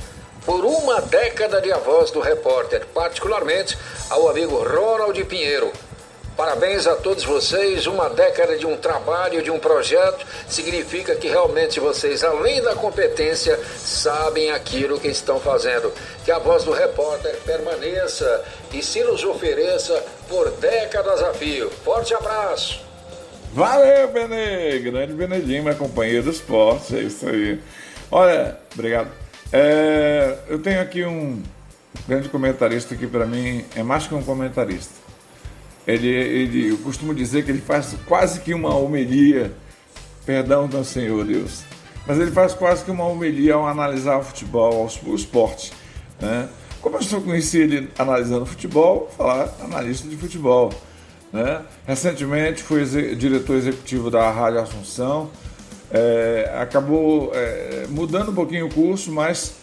por 0.44 0.64
uma 0.64 1.00
década 1.00 1.60
de 1.60 1.72
A 1.72 1.78
Voz 1.78 2.10
do 2.10 2.20
Repórter, 2.20 2.86
particularmente 2.92 3.78
ao 4.10 4.28
amigo 4.28 4.56
Ronald 4.56 5.24
Pinheiro. 5.24 5.72
Parabéns 6.36 6.86
a 6.86 6.96
todos 6.96 7.24
vocês. 7.24 7.86
Uma 7.86 8.08
década 8.08 8.56
de 8.56 8.66
um 8.66 8.76
trabalho, 8.76 9.42
de 9.42 9.50
um 9.50 9.58
projeto, 9.58 10.26
significa 10.48 11.14
que 11.14 11.28
realmente 11.28 11.78
vocês, 11.78 12.24
além 12.24 12.62
da 12.62 12.74
competência, 12.74 13.58
sabem 13.76 14.50
aquilo 14.50 14.98
que 14.98 15.08
estão 15.08 15.38
fazendo. 15.38 15.92
Que 16.24 16.32
a 16.32 16.38
voz 16.38 16.64
do 16.64 16.72
repórter 16.72 17.36
permaneça 17.44 18.44
e 18.72 18.82
se 18.82 19.02
nos 19.04 19.22
ofereça 19.24 20.02
por 20.28 20.50
décadas 20.52 21.22
a 21.22 21.34
fio. 21.34 21.70
Forte 21.84 22.14
abraço. 22.14 22.80
Valeu, 23.52 24.08
Benê! 24.08 24.78
Grande 24.78 25.12
Benedinho, 25.12 25.62
meu 25.62 25.76
companheiro 25.76 26.24
do 26.24 26.30
esporte, 26.30 26.96
é 26.96 27.00
isso 27.00 27.28
aí. 27.28 27.60
Olha, 28.10 28.58
obrigado. 28.72 29.10
É, 29.52 30.38
eu 30.48 30.58
tenho 30.58 30.80
aqui 30.80 31.04
um 31.04 31.42
grande 32.08 32.30
comentarista 32.30 32.96
que 32.96 33.06
para 33.06 33.26
mim 33.26 33.62
é 33.76 33.82
mais 33.82 34.06
que 34.06 34.14
um 34.14 34.22
comentarista. 34.22 35.01
Ele, 35.86 36.08
ele, 36.08 36.70
eu 36.70 36.78
costumo 36.78 37.14
dizer 37.14 37.44
que 37.44 37.50
ele 37.50 37.60
faz 37.60 37.94
quase 38.06 38.40
que 38.40 38.54
uma 38.54 38.74
homilia, 38.74 39.52
perdão 40.24 40.68
do 40.68 40.84
Senhor 40.84 41.24
Deus, 41.24 41.64
mas 42.06 42.18
ele 42.18 42.30
faz 42.30 42.54
quase 42.54 42.84
que 42.84 42.90
uma 42.90 43.06
homilia 43.06 43.54
ao 43.54 43.66
analisar 43.66 44.18
o 44.18 44.22
futebol, 44.22 44.88
o 45.04 45.14
esporte. 45.14 45.72
Né? 46.20 46.48
Como 46.80 46.96
eu 46.96 47.02
só 47.02 47.20
conheci 47.20 47.58
ele 47.58 47.90
analisando 47.98 48.46
futebol, 48.46 49.10
falar 49.16 49.52
analista 49.60 50.08
de 50.08 50.16
futebol. 50.16 50.72
Né? 51.32 51.62
Recentemente 51.86 52.62
fui 52.62 52.84
diretor 53.16 53.56
executivo 53.56 54.10
da 54.10 54.30
Rádio 54.30 54.60
Assunção, 54.60 55.30
é, 55.90 56.52
acabou 56.60 57.32
é, 57.34 57.86
mudando 57.88 58.30
um 58.30 58.34
pouquinho 58.34 58.66
o 58.66 58.72
curso, 58.72 59.10
mas 59.10 59.54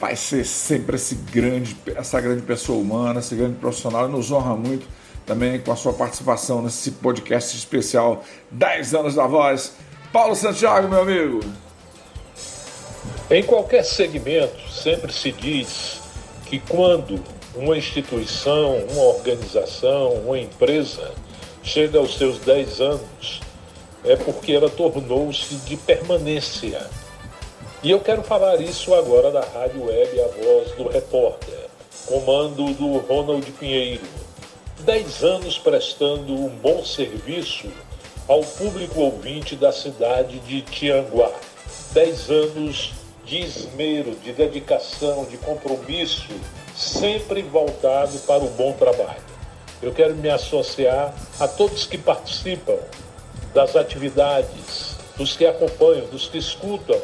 vai 0.00 0.16
ser 0.16 0.44
sempre 0.44 0.96
esse 0.96 1.14
grande, 1.14 1.76
essa 1.94 2.20
grande 2.20 2.42
pessoa 2.42 2.78
humana, 2.78 3.20
esse 3.20 3.34
grande 3.34 3.56
profissional, 3.56 4.08
nos 4.08 4.30
honra 4.30 4.56
muito 4.56 4.86
também 5.26 5.60
com 5.60 5.72
a 5.72 5.76
sua 5.76 5.92
participação 5.92 6.62
nesse 6.62 6.92
podcast 6.92 7.56
especial 7.56 8.22
10 8.50 8.94
anos 8.94 9.14
da 9.16 9.26
voz. 9.26 9.74
Paulo 10.12 10.36
Santiago, 10.36 10.88
meu 10.88 11.02
amigo. 11.02 11.40
Em 13.28 13.42
qualquer 13.42 13.84
segmento, 13.84 14.70
sempre 14.70 15.12
se 15.12 15.32
diz 15.32 16.00
que 16.46 16.60
quando 16.60 17.20
uma 17.56 17.76
instituição, 17.76 18.76
uma 18.90 19.02
organização, 19.02 20.12
uma 20.14 20.38
empresa 20.38 21.12
chega 21.62 21.98
aos 21.98 22.16
seus 22.16 22.38
10 22.38 22.80
anos, 22.80 23.40
é 24.04 24.14
porque 24.14 24.52
ela 24.52 24.70
tornou-se 24.70 25.56
de 25.56 25.76
permanência. 25.76 26.86
E 27.82 27.90
eu 27.90 27.98
quero 27.98 28.22
falar 28.22 28.60
isso 28.60 28.94
agora 28.94 29.32
da 29.32 29.40
Rádio 29.40 29.84
Web 29.84 30.20
A 30.20 30.26
Voz 30.28 30.70
do 30.76 30.88
Repórter, 30.88 31.66
comando 32.06 32.72
do 32.74 32.98
Ronald 32.98 33.50
Pinheiro. 33.52 34.25
10 34.80 35.24
anos 35.24 35.58
prestando 35.58 36.34
um 36.34 36.48
bom 36.48 36.84
serviço 36.84 37.66
ao 38.28 38.42
público 38.42 39.00
ouvinte 39.00 39.56
da 39.56 39.72
cidade 39.72 40.38
de 40.40 40.60
Tianguá. 40.60 41.30
10 41.92 42.30
anos 42.30 42.92
de 43.24 43.38
esmero, 43.38 44.14
de 44.16 44.32
dedicação, 44.32 45.24
de 45.24 45.38
compromisso 45.38 46.28
sempre 46.76 47.42
voltado 47.42 48.18
para 48.20 48.44
o 48.44 48.50
bom 48.50 48.72
trabalho. 48.72 49.24
Eu 49.82 49.92
quero 49.92 50.14
me 50.14 50.28
associar 50.28 51.14
a 51.40 51.48
todos 51.48 51.86
que 51.86 51.96
participam 51.96 52.78
das 53.54 53.74
atividades, 53.76 54.96
dos 55.16 55.36
que 55.36 55.46
acompanham, 55.46 56.06
dos 56.06 56.28
que 56.28 56.36
escutam 56.36 57.00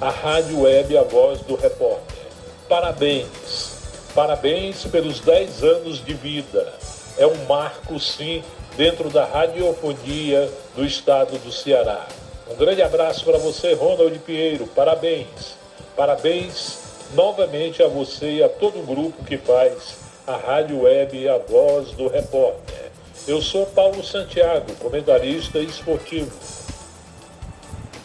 a 0.00 0.08
Rádio 0.08 0.60
Web 0.60 0.96
A 0.96 1.02
Voz 1.02 1.40
do 1.40 1.56
Repórter. 1.56 2.28
Parabéns, 2.68 3.72
parabéns 4.14 4.84
pelos 4.84 5.18
10 5.20 5.64
anos 5.64 6.04
de 6.04 6.14
vida. 6.14 6.72
É 7.18 7.26
um 7.26 7.44
marco, 7.46 7.98
sim, 7.98 8.42
dentro 8.76 9.10
da 9.10 9.24
radiofonia 9.24 10.50
do 10.76 10.84
estado 10.84 11.36
do 11.38 11.50
Ceará. 11.50 12.06
Um 12.50 12.54
grande 12.56 12.80
abraço 12.80 13.24
para 13.24 13.38
você, 13.38 13.74
Ronald 13.74 14.18
Pinheiro. 14.20 14.66
Parabéns. 14.68 15.56
Parabéns 15.96 16.78
novamente 17.14 17.82
a 17.82 17.88
você 17.88 18.36
e 18.36 18.42
a 18.42 18.48
todo 18.48 18.78
o 18.78 18.82
grupo 18.82 19.24
que 19.24 19.36
faz 19.36 19.98
a 20.26 20.36
Rádio 20.36 20.82
Web 20.82 21.28
A 21.28 21.38
Voz 21.38 21.90
do 21.92 22.08
Repórter. 22.08 22.90
Eu 23.26 23.42
sou 23.42 23.66
Paulo 23.66 24.02
Santiago, 24.02 24.72
comentarista 24.78 25.58
esportivo. 25.58 26.30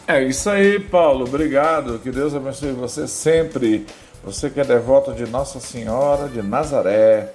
É 0.08 0.22
isso 0.22 0.50
aí, 0.50 0.80
Paulo. 0.80 1.26
Obrigado. 1.26 2.00
Que 2.00 2.12
Deus 2.12 2.34
abençoe 2.34 2.72
você 2.72 3.08
sempre. 3.08 3.86
Você 4.24 4.50
que 4.50 4.60
é 4.60 4.64
devoto 4.64 5.14
de 5.14 5.26
Nossa 5.26 5.60
Senhora 5.60 6.28
de 6.28 6.42
Nazaré. 6.42 7.34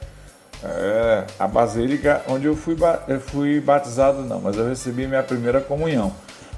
É, 0.62 1.25
a 1.38 1.47
Basílica 1.47 2.23
onde 2.29 2.47
eu 2.47 2.57
fui, 2.57 2.77
eu 3.07 3.21
fui 3.21 3.61
batizado, 3.61 4.23
não, 4.23 4.40
mas 4.40 4.57
eu 4.57 4.68
recebi 4.68 5.07
minha 5.07 5.23
primeira 5.23 5.61
comunhão. 5.61 6.12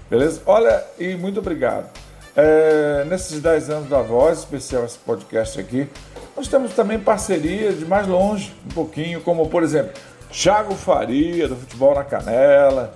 Beleza? 0.08 0.40
Olha, 0.46 0.82
e 0.98 1.14
muito 1.16 1.40
obrigado. 1.40 1.86
É, 2.34 3.04
nesses 3.06 3.40
10 3.40 3.70
anos 3.70 3.90
da 3.90 4.00
Voz, 4.00 4.38
especial 4.38 4.84
esse 4.84 4.98
podcast 4.98 5.60
aqui, 5.60 5.88
nós 6.36 6.48
temos 6.48 6.72
também 6.72 6.98
parceria 6.98 7.72
de 7.72 7.84
mais 7.84 8.06
longe, 8.06 8.54
um 8.64 8.74
pouquinho, 8.74 9.20
como 9.20 9.48
por 9.48 9.62
exemplo, 9.62 9.92
Thiago 10.30 10.74
Faria, 10.74 11.48
do 11.48 11.56
Futebol 11.56 11.94
na 11.94 12.04
Canela. 12.04 12.94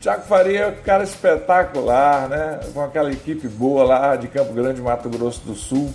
Thiago 0.00 0.24
Faria 0.24 0.60
é 0.60 0.68
um 0.68 0.82
cara 0.82 1.04
espetacular, 1.04 2.28
né? 2.28 2.60
Com 2.74 2.82
aquela 2.82 3.12
equipe 3.12 3.46
boa 3.46 3.84
lá 3.84 4.16
de 4.16 4.26
Campo 4.26 4.52
Grande, 4.52 4.80
Mato 4.80 5.08
Grosso 5.08 5.42
do 5.42 5.54
Sul. 5.54 5.92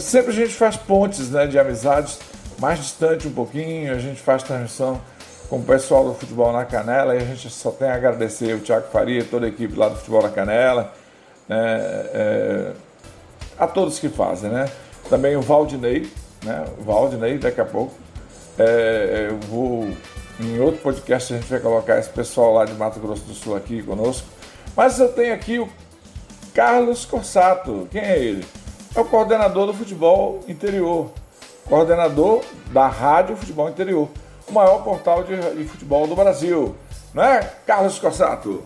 Sempre 0.00 0.32
a 0.32 0.34
gente 0.34 0.54
faz 0.54 0.76
pontes 0.76 1.30
né, 1.30 1.46
de 1.46 1.58
amizades 1.58 2.18
mais 2.60 2.78
distante 2.78 3.26
um 3.26 3.32
pouquinho, 3.32 3.92
a 3.92 3.98
gente 3.98 4.20
faz 4.20 4.42
transmissão 4.42 5.00
com 5.48 5.58
o 5.58 5.64
pessoal 5.64 6.04
do 6.04 6.14
Futebol 6.14 6.52
na 6.52 6.64
Canela, 6.64 7.14
e 7.14 7.18
a 7.18 7.24
gente 7.24 7.50
só 7.50 7.70
tem 7.72 7.88
a 7.88 7.94
agradecer 7.94 8.54
o 8.54 8.60
Tiago 8.60 8.86
Faria, 8.92 9.24
toda 9.24 9.46
a 9.46 9.48
equipe 9.48 9.74
lá 9.74 9.88
do 9.88 9.96
Futebol 9.96 10.22
na 10.22 10.28
Canela, 10.28 10.92
né, 11.48 11.56
é, 11.58 12.72
a 13.58 13.66
todos 13.66 13.98
que 13.98 14.08
fazem, 14.08 14.50
né? 14.50 14.70
Também 15.08 15.36
o 15.36 15.42
Valdinei, 15.42 16.10
né? 16.44 16.64
O 16.78 16.82
Valdinei, 16.84 17.36
daqui 17.36 17.60
a 17.60 17.64
pouco. 17.64 17.92
É, 18.56 19.28
eu 19.30 19.38
vou, 19.48 19.88
em 20.38 20.60
outro 20.60 20.80
podcast, 20.80 21.34
a 21.34 21.36
gente 21.38 21.50
vai 21.50 21.58
colocar 21.58 21.98
esse 21.98 22.08
pessoal 22.10 22.54
lá 22.54 22.64
de 22.64 22.72
Mato 22.74 23.00
Grosso 23.00 23.22
do 23.24 23.34
Sul 23.34 23.56
aqui 23.56 23.82
conosco. 23.82 24.26
Mas 24.76 24.98
eu 25.00 25.12
tenho 25.12 25.34
aqui 25.34 25.58
o 25.58 25.68
Carlos 26.54 27.04
Corsato. 27.04 27.88
Quem 27.90 28.00
é 28.00 28.18
ele? 28.18 28.46
É 28.94 29.00
o 29.00 29.04
coordenador 29.04 29.66
do 29.66 29.74
futebol 29.74 30.44
interior, 30.48 31.10
coordenador 31.70 32.44
da 32.72 32.88
Rádio 32.88 33.36
Futebol 33.36 33.70
Interior 33.70 34.08
o 34.50 34.52
maior 34.52 34.82
portal 34.82 35.22
de, 35.22 35.36
de 35.36 35.64
futebol 35.64 36.06
do 36.06 36.14
Brasil. 36.14 36.76
Não 37.14 37.22
é, 37.22 37.40
Carlos 37.64 37.98
Cossato? 37.98 38.62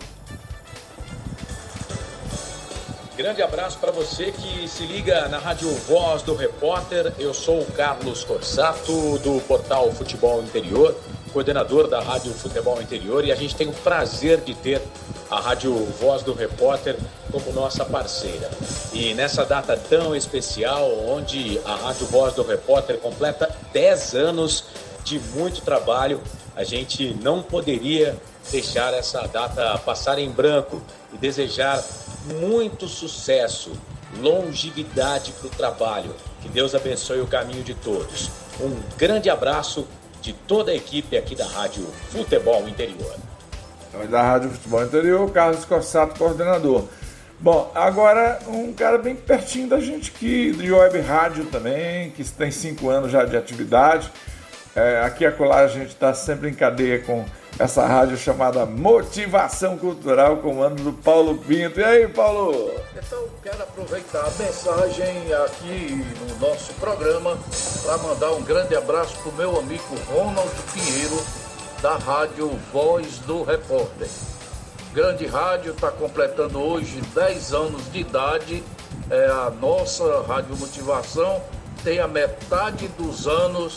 Grande 3.17 3.43
abraço 3.43 3.79
para 3.79 3.93
você 3.93 4.33
que 4.33 4.67
se 4.67 4.85
liga 4.87 5.29
na 5.29 5.39
Rádio 5.39 5.71
Voz 5.71 6.23
do 6.23 6.35
Repórter. 6.35 7.13
Eu 7.17 7.33
sou 7.33 7.61
o 7.61 7.67
Carlos 7.73 8.25
Corsato, 8.25 9.19
do 9.19 9.41
portal 9.47 9.93
Futebol 9.93 10.43
Interior, 10.43 10.97
coordenador 11.33 11.87
da 11.87 12.01
Rádio 12.01 12.33
Futebol 12.33 12.83
Interior, 12.83 13.25
e 13.25 13.31
a 13.31 13.37
gente 13.37 13.55
tem 13.55 13.69
o 13.69 13.73
prazer 13.73 14.41
de 14.41 14.53
ter 14.55 14.83
a 15.31 15.41
Rádio 15.41 15.75
Voz 16.01 16.23
do 16.23 16.33
Repórter 16.33 16.97
como 17.31 17.53
nossa 17.53 17.85
parceira. 17.85 18.51
E 18.93 19.15
nessa 19.15 19.45
data 19.45 19.77
tão 19.77 20.15
especial, 20.15 20.91
onde 21.09 21.61
a 21.65 21.75
Rádio 21.75 22.07
Voz 22.07 22.35
do 22.35 22.43
Repórter 22.43 22.99
completa 22.99 23.55
10 23.73 24.15
anos 24.15 24.65
de 25.05 25.19
muito 25.35 25.61
trabalho. 25.61 26.21
A 26.57 26.65
gente 26.65 27.15
não 27.23 27.43
poderia 27.43 28.17
deixar 28.51 28.95
essa 28.95 29.27
data 29.27 29.79
passar 29.79 30.19
em 30.19 30.31
branco 30.31 30.81
e 31.13 31.19
desejar 31.19 31.83
muito 32.27 32.89
sucesso, 32.89 33.73
longevidade 34.21 35.33
para 35.33 35.47
o 35.47 35.51
trabalho. 35.51 36.15
Que 36.41 36.49
Deus 36.49 36.75
abençoe 36.75 37.21
o 37.21 37.27
caminho 37.27 37.63
de 37.63 37.75
todos. 37.75 38.31
Um 38.61 38.75
grande 38.97 39.29
abraço 39.29 39.87
de 40.23 40.33
toda 40.33 40.71
a 40.71 40.75
equipe 40.75 41.17
aqui 41.17 41.35
da 41.35 41.47
Rádio 41.47 41.87
Futebol 42.11 42.67
Interior. 42.69 43.15
Da 44.11 44.23
Rádio 44.23 44.51
Futebol 44.51 44.85
Interior, 44.85 45.31
Carlos 45.31 45.65
Corsato, 45.65 46.19
coordenador. 46.19 46.85
Bom, 47.41 47.71
agora 47.75 48.39
um 48.47 48.73
cara 48.73 48.99
bem 48.99 49.15
pertinho 49.15 49.69
da 49.69 49.81
gente 49.81 50.13
aqui, 50.15 50.53
de 50.53 50.73
web 50.73 51.01
rádio 51.01 51.45
também, 51.47 52.11
que 52.11 52.25
tem 52.25 52.51
cinco 52.51 52.89
anos 52.89 53.11
já 53.11 53.25
de 53.25 53.37
atividade. 53.37 54.11
É, 54.75 55.03
aqui 55.05 55.25
a 55.25 55.29
acolá 55.29 55.61
a 55.61 55.69
gente 55.69 55.89
está 55.89 56.13
sempre 56.13 56.49
em 56.51 56.55
cadeia 56.55 57.01
com 57.01 57.25
essa 57.59 57.87
rádio 57.87 58.17
chamada 58.17 58.67
Motivação 58.67 59.79
Cultural, 59.79 60.39
comando 60.39 60.83
do 60.83 60.93
Paulo 60.93 61.39
Pinto. 61.39 61.79
E 61.79 61.85
aí, 61.85 62.09
Paulo? 62.09 62.73
Então, 62.97 63.25
quero 63.43 63.63
aproveitar 63.63 64.21
a 64.27 64.43
mensagem 64.43 65.33
aqui 65.45 66.05
no 66.21 66.49
nosso 66.49 66.73
programa 66.75 67.39
para 67.85 67.99
mandar 67.99 68.33
um 68.33 68.43
grande 68.43 68.75
abraço 68.75 69.17
para 69.19 69.31
o 69.31 69.35
meu 69.35 69.59
amigo 69.59 69.85
Ronald 70.09 70.51
Pinheiro, 70.73 71.23
da 71.85 71.99
Rádio 71.99 72.49
Voz 72.73 73.19
do 73.27 73.43
Repórter. 73.43 74.09
Grande 74.95 75.27
rádio, 75.27 75.73
está 75.73 75.91
completando 75.91 76.59
hoje 76.59 76.99
10 77.15 77.53
anos 77.53 77.93
de 77.93 77.99
idade. 77.99 78.65
É 79.11 79.27
a 79.27 79.51
nossa 79.51 80.23
Rádio 80.23 80.57
Motivação 80.57 81.43
tem 81.83 81.99
a 82.01 82.09
metade 82.09 82.89
dos 82.89 83.27
anos 83.27 83.77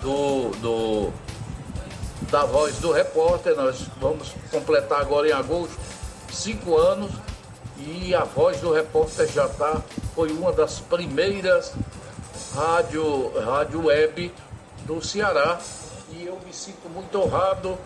do, 0.00 0.50
do, 0.60 1.12
da 2.30 2.44
voz 2.44 2.78
do 2.78 2.92
repórter. 2.92 3.56
Nós 3.56 3.80
vamos 4.00 4.32
completar 4.52 5.00
agora 5.00 5.26
em 5.26 5.32
agosto 5.32 5.76
cinco 6.30 6.76
anos 6.76 7.10
e 7.80 8.14
a 8.14 8.22
voz 8.22 8.60
do 8.60 8.72
repórter 8.72 9.26
já 9.26 9.46
está, 9.46 9.82
foi 10.14 10.30
uma 10.30 10.52
das 10.52 10.78
primeiras 10.78 11.72
rádio, 12.54 13.32
rádio 13.44 13.86
web 13.86 14.32
do 14.86 15.04
Ceará 15.04 15.58
e 16.10 16.26
eu 16.26 16.38
me 16.46 16.52
sinto 16.52 16.88
muito 16.88 17.18
honrado 17.18 17.78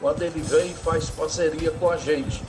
quando 0.00 0.22
ele 0.22 0.40
vem 0.40 0.70
e 0.70 0.74
faz 0.74 1.10
parceria 1.10 1.70
com 1.72 1.90
a 1.90 1.96
gente. 1.96 2.42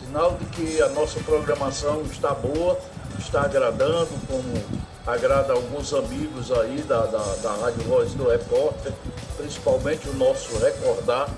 Sinal 0.00 0.36
de 0.36 0.44
que 0.46 0.82
a 0.82 0.88
nossa 0.88 1.20
programação 1.20 2.02
está 2.02 2.34
boa, 2.34 2.78
está 3.18 3.42
agradando, 3.42 4.10
como 4.26 4.82
agrada 5.06 5.52
alguns 5.52 5.92
amigos 5.92 6.52
aí 6.52 6.82
da, 6.82 7.06
da, 7.06 7.22
da 7.42 7.52
Rádio 7.54 7.82
Voz 7.84 8.14
do 8.14 8.28
Repórter, 8.28 8.92
principalmente 9.36 10.08
o 10.08 10.14
nosso 10.14 10.56
Recordar, 10.58 11.28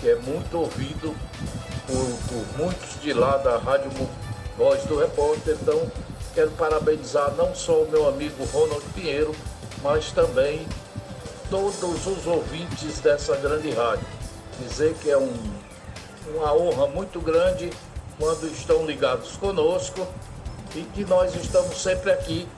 que 0.00 0.08
é 0.08 0.16
muito 0.16 0.58
ouvido 0.58 1.14
por, 1.86 2.06
por 2.28 2.62
muitos 2.62 3.00
de 3.00 3.12
lá 3.12 3.36
da 3.38 3.58
Rádio 3.58 3.90
Voz 4.56 4.82
do 4.84 4.98
Repórter. 4.98 5.56
Então, 5.60 5.80
quero 6.34 6.50
parabenizar 6.52 7.34
não 7.36 7.54
só 7.54 7.82
o 7.82 7.90
meu 7.90 8.08
amigo 8.08 8.44
Ronald 8.52 8.84
Pinheiro, 8.94 9.34
mas 9.82 10.12
também 10.12 10.66
todos 11.50 12.06
os 12.06 12.26
ouvintes 12.26 13.00
dessa 13.00 13.36
grande 13.36 13.70
rádio. 13.70 14.06
Dizer 14.60 14.94
que 14.94 15.10
é 15.10 15.16
um, 15.16 15.32
uma 16.34 16.52
honra 16.54 16.86
muito 16.88 17.20
grande 17.20 17.70
quando 18.18 18.46
estão 18.48 18.84
ligados 18.84 19.36
conosco 19.36 20.06
e 20.74 20.82
que 20.82 21.04
nós 21.04 21.34
estamos 21.34 21.80
sempre 21.80 22.10
aqui 22.10 22.48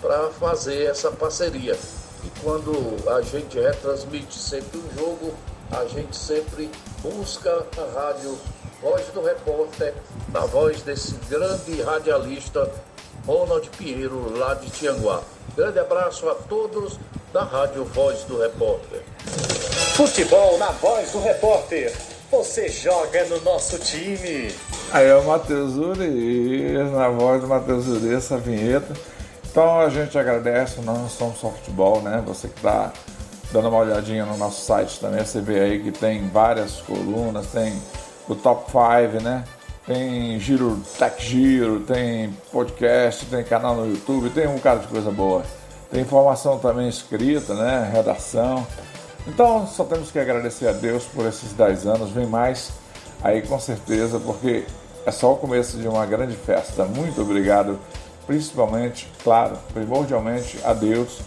para 0.00 0.30
fazer 0.30 0.84
essa 0.84 1.10
parceria. 1.10 1.78
E 2.24 2.40
quando 2.40 2.72
a 3.08 3.20
gente 3.22 3.58
retransmite 3.58 4.36
sempre 4.36 4.78
um 4.78 4.98
jogo, 4.98 5.34
a 5.70 5.84
gente 5.86 6.16
sempre 6.16 6.70
busca 7.02 7.66
a 7.76 8.00
rádio 8.00 8.38
Voz 8.82 9.06
do 9.08 9.22
Repórter, 9.22 9.94
na 10.32 10.40
voz 10.40 10.80
desse 10.80 11.14
grande 11.28 11.82
radialista 11.82 12.72
Ronald 13.26 13.68
Pinheiro, 13.76 14.38
lá 14.38 14.54
de 14.54 14.70
Tianguá. 14.70 15.22
Grande 15.54 15.78
abraço 15.78 16.26
a 16.30 16.34
todos 16.34 16.98
da 17.32 17.44
Rádio 17.44 17.84
Voz 17.84 18.24
do 18.24 18.40
Repórter. 18.40 19.02
Futebol 19.94 20.58
na 20.58 20.70
Voz 20.72 21.12
do 21.12 21.20
Repórter. 21.20 21.92
Você 22.30 22.68
joga 22.68 23.24
no 23.26 23.40
nosso 23.42 23.78
time. 23.78 24.52
Aí 24.92 25.06
é 25.06 25.14
o 25.14 25.24
Matheus 25.24 25.76
Uri, 25.76 26.72
na 26.92 27.08
voz 27.08 27.40
do 27.40 27.48
Matheus 27.48 27.86
Uri, 27.86 28.14
essa 28.14 28.36
vinheta. 28.36 28.94
Então 29.48 29.80
a 29.80 29.88
gente 29.88 30.16
agradece, 30.18 30.80
nós 30.80 30.98
não 30.98 31.08
somos 31.08 31.38
só 31.38 31.50
futebol, 31.50 32.00
né? 32.02 32.22
Você 32.26 32.48
que 32.48 32.56
está 32.56 32.92
dando 33.52 33.68
uma 33.68 33.78
olhadinha 33.78 34.24
no 34.24 34.36
nosso 34.36 34.64
site 34.64 34.98
também, 35.00 35.24
você 35.24 35.40
vê 35.40 35.60
aí 35.60 35.82
que 35.82 35.92
tem 35.92 36.28
várias 36.28 36.80
colunas, 36.80 37.46
tem 37.48 37.80
o 38.28 38.34
Top 38.34 38.70
5, 38.70 39.22
né? 39.22 39.44
Tem 39.86 40.38
Giro 40.38 40.80
Tech 40.98 41.24
Giro, 41.24 41.80
tem 41.80 42.30
podcast, 42.52 43.26
tem 43.26 43.42
canal 43.44 43.74
no 43.74 43.88
YouTube, 43.88 44.30
tem 44.30 44.46
um 44.46 44.58
cara 44.58 44.80
de 44.80 44.86
coisa 44.88 45.10
boa. 45.10 45.44
Tem 45.90 46.02
informação 46.02 46.58
também 46.58 46.88
escrita, 46.88 47.54
né? 47.54 47.90
Redação. 47.92 48.66
Então 49.26 49.66
só 49.66 49.84
temos 49.84 50.10
que 50.10 50.18
agradecer 50.18 50.68
a 50.68 50.72
Deus 50.72 51.04
por 51.04 51.26
esses 51.26 51.52
10 51.52 51.86
anos, 51.86 52.10
vem 52.10 52.26
mais 52.26 52.70
aí 53.22 53.42
com 53.42 53.58
certeza, 53.58 54.18
porque 54.18 54.64
é 55.04 55.10
só 55.10 55.32
o 55.32 55.36
começo 55.36 55.76
de 55.76 55.88
uma 55.88 56.06
grande 56.06 56.36
festa. 56.36 56.84
Muito 56.84 57.20
obrigado 57.20 57.78
principalmente, 58.26 59.10
claro, 59.24 59.58
primordialmente 59.74 60.58
a 60.64 60.72
Deus 60.72 61.18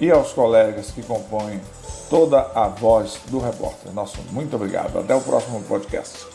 e 0.00 0.10
aos 0.10 0.32
colegas 0.32 0.90
que 0.90 1.02
compõem 1.02 1.60
toda 2.08 2.40
a 2.54 2.66
voz 2.66 3.18
do 3.28 3.38
repórter. 3.38 3.92
Nosso 3.92 4.18
muito 4.32 4.56
obrigado. 4.56 4.98
Até 4.98 5.14
o 5.14 5.20
próximo 5.20 5.62
podcast. 5.62 6.26